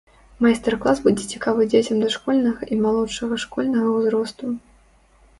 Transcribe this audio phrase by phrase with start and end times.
[0.43, 4.45] Майстар-клас будзе цікавы дзецям дашкольнага і малодшага школьнага ўзросту.